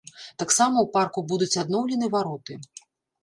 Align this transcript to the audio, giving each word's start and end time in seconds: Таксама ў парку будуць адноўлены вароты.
Таксама 0.43 0.77
ў 0.81 0.87
парку 0.95 1.23
будуць 1.33 1.59
адноўлены 1.63 2.09
вароты. 2.17 2.53